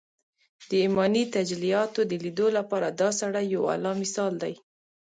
[0.67, 4.53] د ايماني تجلياتو د ليدو لپاره دا سړی يو اعلی مثال دی